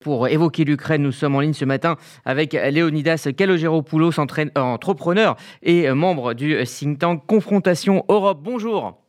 [0.00, 6.32] Pour évoquer l'Ukraine, nous sommes en ligne ce matin avec Léonidas Kalogeropoulos, entrepreneur et membre
[6.32, 8.40] du think tank Confrontation Europe.
[8.42, 9.00] Bonjour.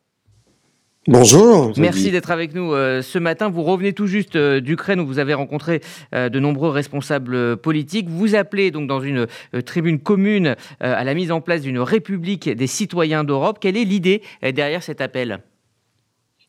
[1.07, 1.73] Bonjour.
[1.77, 3.49] Merci d'être avec nous euh, ce matin.
[3.49, 5.81] Vous revenez tout juste euh, d'Ukraine où vous avez rencontré
[6.13, 8.08] euh, de nombreux responsables politiques.
[8.08, 9.26] Vous appelez donc dans une
[9.65, 13.58] tribune commune à la mise en place d'une République des citoyens d'Europe.
[13.60, 15.39] Quelle est l'idée derrière cet appel?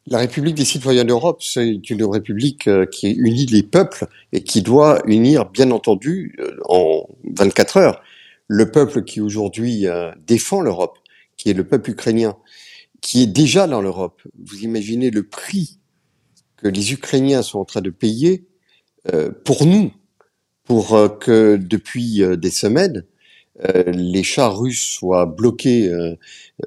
[0.06, 4.62] La République des citoyens d'Europe, c'est une république euh, qui unit les peuples et qui
[4.62, 8.02] doit unir, bien entendu, euh, en 24 heures,
[8.48, 10.98] le peuple qui aujourd'hui euh, défend l'Europe,
[11.36, 12.36] qui est le peuple ukrainien,
[13.00, 14.22] qui est déjà dans l'Europe.
[14.44, 15.78] Vous imaginez le prix
[16.56, 18.46] que les Ukrainiens sont en train de payer
[19.44, 19.92] pour nous,
[20.62, 23.04] pour que depuis des semaines,
[23.86, 26.16] les chars russes soient bloqués euh,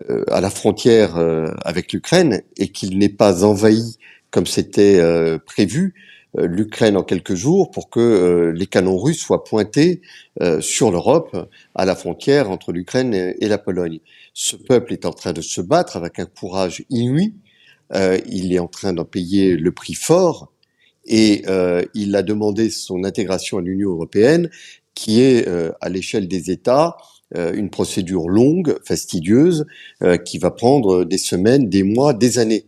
[0.10, 1.18] euh, à la frontière
[1.64, 3.98] avec l'Ukraine et qu'il n'ait pas envahi
[4.32, 5.02] comme c'était
[5.46, 5.94] prévu
[6.38, 10.02] l'Ukraine en quelques jours pour que les canons russes soient pointés
[10.60, 14.00] sur l'Europe à la frontière entre l'Ukraine et, la Pologne.
[14.34, 17.34] Ce peuple est en train de se battre avec un courage inouï.
[17.94, 20.52] il est en train d'en payer le prix fort
[21.06, 21.46] et
[21.94, 24.50] il a demandé son intégration à l'Union européenne
[24.96, 26.98] qui est euh, à l'échelle des États
[27.36, 29.66] euh, une procédure longue, fastidieuse,
[30.02, 32.66] euh, qui va prendre des semaines, des mois, des années.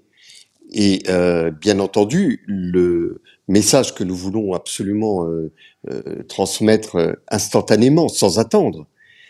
[0.74, 1.04] Et
[1.62, 5.26] bien entendu, le message que nous voulons absolument
[6.28, 8.86] transmettre instantanément, sans attendre,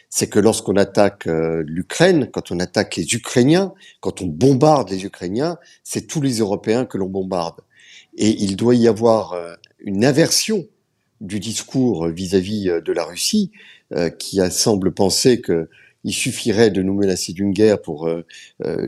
[0.09, 5.59] c'est que lorsqu'on attaque l'Ukraine, quand on attaque les Ukrainiens, quand on bombarde les Ukrainiens,
[5.84, 7.61] c'est tous les Européens que l'on bombarde.
[8.17, 9.36] Et il doit y avoir
[9.78, 10.66] une inversion
[11.22, 13.52] du discours vis-à-vis euh, de la Russie,
[13.94, 18.23] euh, qui semble penser qu'il suffirait de nous menacer d'une guerre pour euh,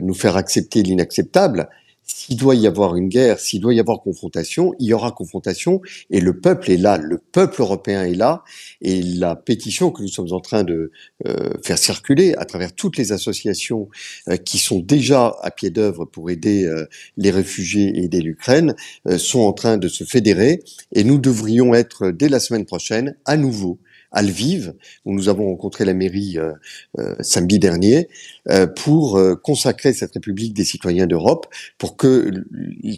[0.00, 1.68] nous faire accepter l'inacceptable.
[2.12, 5.80] S'il doit y avoir une guerre, s'il doit y avoir confrontation, il y aura confrontation
[6.10, 8.42] et le peuple est là, le peuple européen est là
[8.82, 10.90] et la pétition que nous sommes en train de
[11.26, 13.88] euh, faire circuler à travers toutes les associations
[14.28, 16.84] euh, qui sont déjà à pied d'œuvre pour aider euh,
[17.16, 18.74] les réfugiés et aider l'Ukraine
[19.16, 23.36] sont en train de se fédérer et nous devrions être dès la semaine prochaine à
[23.36, 23.78] nouveau
[24.12, 26.52] à Lviv, où nous avons rencontré la mairie euh,
[26.98, 28.08] euh, samedi dernier,
[28.48, 31.46] euh, pour consacrer cette République des citoyens d'Europe,
[31.78, 32.44] pour qu'il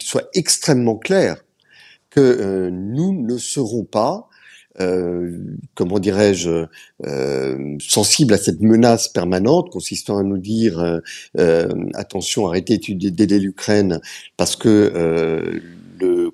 [0.02, 1.44] soit extrêmement clair
[2.10, 4.28] que nous ne serons pas
[5.74, 6.64] comment dirais-je,
[7.78, 11.00] sensibles à cette menace permanente consistant à nous dire
[11.92, 14.00] attention, arrêtez d'aider l'Ukraine
[14.38, 15.60] parce que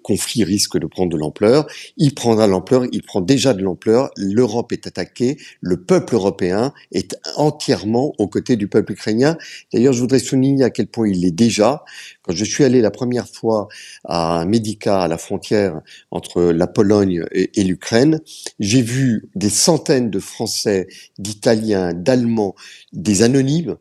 [0.09, 1.67] conflit risque de prendre de l'ampleur.
[1.99, 4.11] Il prendra l'ampleur, il prend déjà de l'ampleur.
[4.17, 9.37] L'Europe est attaquée, le peuple européen est entièrement aux côtés du peuple ukrainien.
[9.71, 11.85] D'ailleurs, je voudrais souligner à quel point il l'est déjà.
[12.23, 13.69] Quand je suis allé la première fois
[14.05, 18.21] à Medica, à la frontière entre la Pologne et l'Ukraine,
[18.59, 20.89] j'ai vu des centaines de Français,
[21.19, 22.55] d'Italiens, d'Allemands,
[22.95, 23.77] des anonymes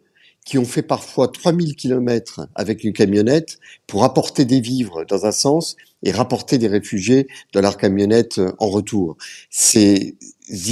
[0.48, 5.34] qui ont fait parfois 3000 kilomètres avec une camionnette pour apporter des vivres dans un
[5.34, 9.18] sens et rapporter des réfugiés dans leur camionnette en retour.
[9.50, 10.16] Ces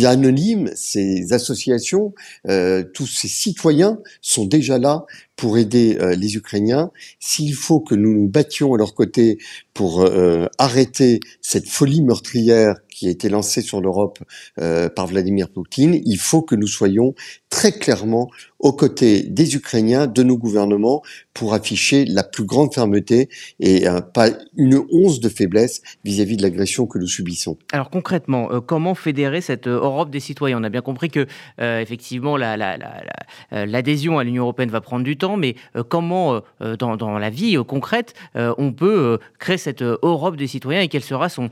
[0.06, 2.14] anonymes, ces associations,
[2.48, 5.06] euh, tous ces citoyens sont déjà là
[5.36, 6.92] pour aider euh, les Ukrainiens.
[7.20, 9.40] S'il faut que nous nous battions à leur côté
[9.74, 14.20] pour euh, arrêter cette folie meurtrière qui a été lancée sur l'Europe
[14.60, 17.14] euh, par Vladimir Poutine, il faut que nous soyons
[17.50, 18.30] très clairement
[18.60, 21.02] aux côtés des Ukrainiens, de nos gouvernements,
[21.34, 23.30] pour afficher la plus grande fermeté
[23.60, 27.58] et pas une once de faiblesse vis-à-vis de l'agression que nous subissons.
[27.72, 30.60] Alors concrètement, comment fédérer cette Europe des citoyens?
[30.60, 31.28] On a bien compris que
[31.60, 36.76] effectivement l'adhésion la, la, à l'Union européenne va prendre du temps mais euh, comment, euh,
[36.76, 41.30] dans, la vie euh, concrète, on peut créer cette Europe des citoyens et quel sera
[41.30, 41.50] son,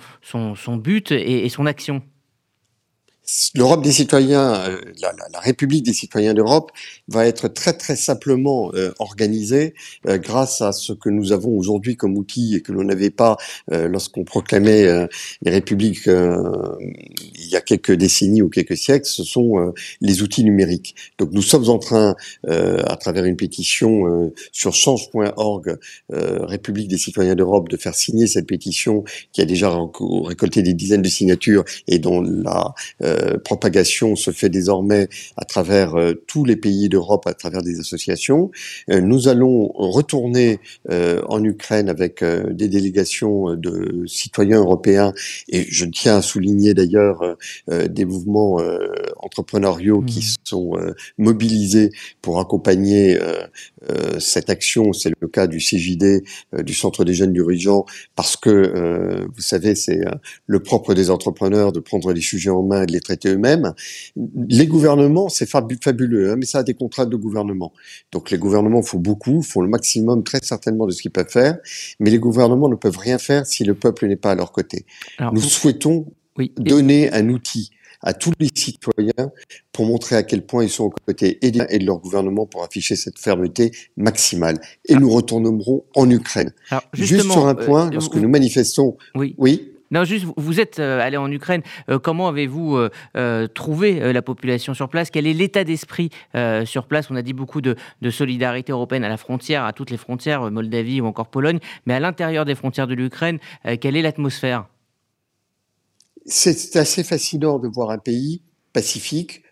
[0.78, 1.12] but
[1.50, 2.02] son action
[3.56, 6.72] L'Europe des citoyens, euh, la, la, République des citoyens d'Europe
[7.08, 9.76] va être très très simplement euh, organisée
[10.08, 13.38] euh, grâce à ce que nous avons aujourd'hui comme outil et que l'on n'avait pas
[13.70, 15.08] lorsqu'on proclamait
[15.42, 20.96] les républiques il y a quelques décennies ou quelques siècles, ce sont les outils numériques.
[21.18, 22.16] Donc nous sommes en train,
[22.48, 25.78] à travers une pétition sur change.org,
[26.10, 29.72] République des citoyens d'Europe, de faire signer cette pétition qui a déjà
[30.26, 32.74] récolté des dizaines de signatures et dont la
[33.14, 35.08] euh, propagation se fait désormais
[35.38, 38.52] à travers euh, tous les pays d'Europe, à travers des associations.
[38.90, 45.14] Euh, nous allons retourner en Ukraine avec des délégations de citoyens européens
[45.50, 47.38] et je tiens à souligner d'ailleurs
[47.70, 48.58] des mouvements
[49.18, 50.22] entrepreneuriaux qui mmh.
[50.44, 50.74] Sont
[51.18, 51.92] mobilisés
[52.22, 53.20] pour accompagner
[54.20, 54.94] cette action.
[54.94, 56.24] C'est le cas du CJD,
[56.64, 57.86] du Centre des jeunes dirigeants,
[58.16, 60.02] parce que, vous savez, c'est
[60.46, 63.74] le propre des entrepreneurs de prendre les sujets en main et de les traiter eux-mêmes.
[64.50, 67.74] Les gouvernements, c'est fabuleux, hein, mais ça a des contraintes de gouvernement.
[68.12, 71.58] Donc les gouvernements font beaucoup, font le maximum très certainement de ce qu'ils peuvent faire,
[72.00, 74.86] mais les gouvernements ne peuvent rien faire si le peuple n'est pas à leur côté.
[75.32, 76.06] Nous souhaitons
[76.58, 77.72] donner un outil
[78.04, 79.32] à tous les citoyens
[79.72, 82.96] pour montrer à quel point ils sont aux côtés et de leur gouvernement pour afficher
[82.96, 84.60] cette fermeté maximale.
[84.86, 85.00] Et ah.
[85.00, 86.52] nous retournerons en Ukraine.
[86.94, 91.00] Juste sur un point, euh, lorsque nous manifestons, oui, oui non, juste, vous êtes euh,
[91.00, 91.62] allé en Ukraine.
[91.88, 92.80] Euh, comment avez-vous
[93.54, 95.12] trouvé la population sur place?
[95.12, 96.10] Quel est l'état d'esprit
[96.66, 97.12] sur place?
[97.12, 97.76] On a dit beaucoup de,
[98.10, 101.60] solidarité européenne à la frontière, à toutes les frontières, Moldavie ou encore Pologne.
[101.86, 103.38] Mais à l'intérieur des frontières de l'Ukraine,
[103.80, 104.66] quelle est l'atmosphère?
[106.26, 108.42] C'est assez fascinant de voir un pays
[108.72, 109.44] pacifique,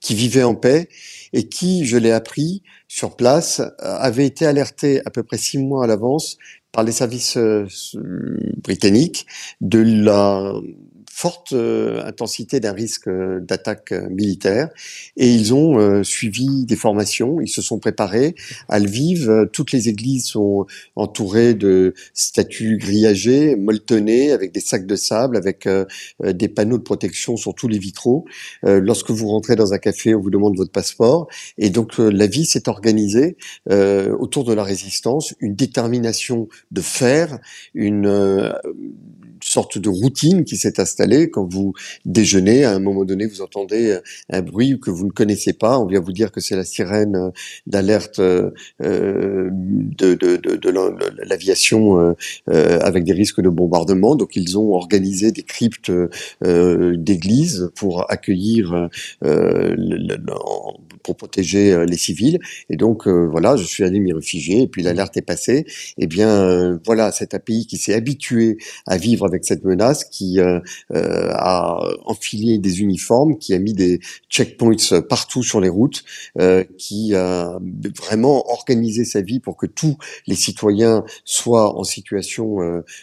[0.00, 0.88] qui vivait en paix
[1.32, 5.84] et qui, je l'ai appris sur place, avait été alerté à peu près six mois
[5.84, 6.36] à l'avance
[6.72, 7.66] par les services euh,
[8.58, 9.26] britanniques
[9.60, 10.52] de la
[11.16, 14.68] forte euh, intensité d'un risque euh, d'attaque euh, militaire
[15.16, 18.34] et ils ont suivi des formations, ils se sont préparés
[18.68, 19.48] à Lviv.
[19.52, 25.68] Toutes les églises sont entourées de statues grillagées, molletonnées, avec des sacs de sable, avec
[26.22, 28.26] des panneaux de protection sur tous les vitraux.
[28.62, 31.28] lorsque vous rentrez dans un café, on vous demande votre passeport.
[31.56, 33.36] Et donc la vie s'est organisée
[33.70, 37.38] autour de la résistance, une détermination de faire,
[37.74, 38.52] une
[39.42, 41.05] sorte de routine qui s'est installée.
[41.30, 41.72] Quand vous
[42.04, 44.00] déjeunez, à un moment donné, vous entendez euh,
[44.30, 45.78] un bruit que vous ne connaissez pas.
[45.78, 47.30] On vient vous dire que c'est la sirène euh,
[47.66, 48.50] d'alerte euh,
[48.80, 50.70] de, de, de, de
[51.24, 52.14] l'aviation
[52.46, 54.16] avec des risques de bombardement.
[54.16, 55.92] Donc ils ont organisé des cryptes
[56.42, 58.88] d'églises pour accueillir,
[61.06, 62.40] pour protéger les civils.
[62.68, 64.62] Et donc voilà, je suis allé m'y réfugier.
[64.62, 65.64] Et puis l'alerte est passée.
[65.98, 70.40] Eh bien voilà, c'est un pays qui s'est habitué à vivre avec cette menace, qui
[70.40, 70.60] euh,
[70.94, 76.04] euh, a enfilé des uniformes, qui a mis des checkpoints partout sur les routes,
[76.38, 77.58] euh, qui a
[77.96, 82.58] vraiment organisé sa vie pour que tous les citoyens soient en situation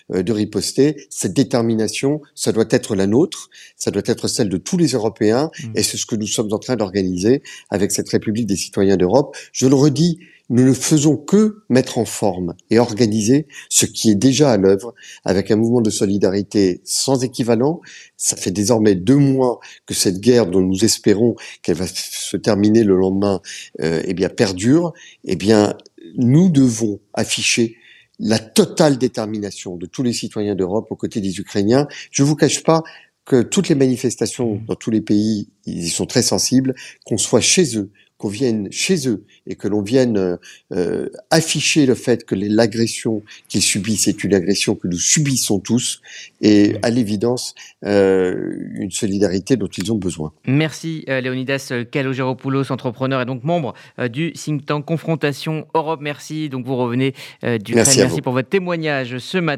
[0.09, 1.07] de riposter.
[1.09, 5.51] Cette détermination, ça doit être la nôtre, ça doit être celle de tous les Européens,
[5.63, 5.71] mmh.
[5.75, 9.35] et c'est ce que nous sommes en train d'organiser avec cette République des citoyens d'Europe.
[9.51, 10.19] Je le redis,
[10.49, 14.93] nous ne faisons que mettre en forme et organiser ce qui est déjà à l'œuvre
[15.23, 17.81] avec un mouvement de solidarité sans équivalent.
[18.17, 22.83] Ça fait désormais deux mois que cette guerre dont nous espérons qu'elle va se terminer
[22.83, 23.41] le lendemain,
[23.81, 24.93] euh, eh bien, perdure.
[25.23, 25.77] Eh bien,
[26.17, 27.77] nous devons afficher
[28.19, 31.87] la totale détermination de tous les citoyens d'Europe aux côtés des Ukrainiens.
[32.11, 32.83] Je vous cache pas
[33.25, 36.75] que toutes les manifestations dans tous les pays, ils y sont très sensibles,
[37.05, 37.89] qu'on soit chez eux,
[38.23, 40.37] qu'on vienne chez eux et que l'on vienne euh,
[40.71, 46.01] euh, afficher le fait que l'agression qu'ils subissent est une agression que nous subissons tous
[46.39, 47.53] et à l'évidence
[47.83, 50.31] euh, une solidarité dont ils ont besoin.
[50.45, 53.73] Merci Léonidas Kalogeropoulos, entrepreneur et donc membre
[54.09, 55.99] du think tank Confrontation Europe.
[56.01, 56.47] Merci.
[56.47, 59.53] Donc vous revenez du Merci, Merci pour votre témoignage ce matin.